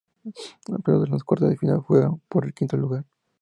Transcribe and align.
Los 0.67 0.81
perdedores 0.81 1.09
en 1.09 1.13
los 1.13 1.23
cuartos 1.23 1.49
de 1.51 1.57
final 1.57 1.77
juegan 1.81 2.19
por 2.27 2.45
el 2.47 2.55
quinto 2.55 2.75
lugar. 2.75 3.05